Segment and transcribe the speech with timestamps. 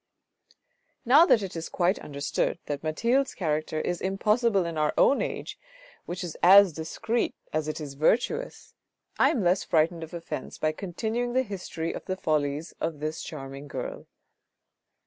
[1.05, 5.59] Now that it is quite understood that Mathilde's character is impossible in our own age,
[6.07, 8.73] which is as discreet as it is virtuous,
[9.19, 13.21] I am less frightened of offence by continuing the history of the follies of this
[13.21, 14.07] charming girl.